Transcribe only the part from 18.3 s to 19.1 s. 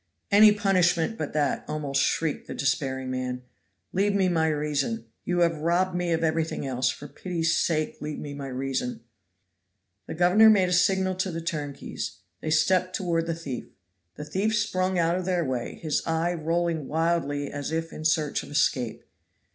of escape.